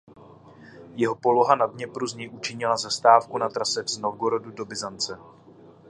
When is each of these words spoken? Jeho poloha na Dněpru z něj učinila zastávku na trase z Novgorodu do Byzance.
Jeho 0.95 1.15
poloha 1.15 1.55
na 1.55 1.65
Dněpru 1.65 2.07
z 2.07 2.13
něj 2.15 2.29
učinila 2.29 2.77
zastávku 2.77 3.37
na 3.37 3.49
trase 3.49 3.83
z 3.87 3.97
Novgorodu 3.97 4.51
do 4.51 4.65
Byzance. 4.65 5.17